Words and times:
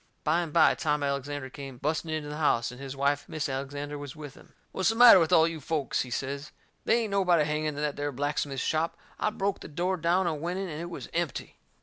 By 0.23 0.41
and 0.41 0.51
by 0.51 0.73
Tom 0.73 1.03
Alexander 1.03 1.51
come 1.51 1.77
busting 1.77 2.09
into 2.09 2.29
the 2.29 2.37
house, 2.37 2.71
and 2.71 2.81
his 2.81 2.95
wife, 2.95 3.29
Mis' 3.29 3.47
Alexander, 3.47 3.99
was 3.99 4.15
with 4.15 4.33
him. 4.33 4.53
"What's 4.71 4.89
the 4.89 4.95
matter 4.95 5.19
with 5.19 5.31
all 5.31 5.47
you 5.47 5.61
folks," 5.61 6.01
he 6.01 6.09
says. 6.09 6.49
"They 6.85 7.01
ain't 7.03 7.11
nobody 7.11 7.43
hanging 7.45 7.65
in 7.65 7.75
that 7.75 7.97
there 7.97 8.11
blacksmith 8.11 8.59
shop. 8.61 8.97
I 9.19 9.29
broke 9.29 9.59
the 9.59 9.67
door 9.67 9.97
down 9.97 10.25
and 10.25 10.41
went 10.41 10.57
in, 10.57 10.69
and 10.69 10.81
it 10.81 10.89
was 10.89 11.07
empty." 11.13 11.59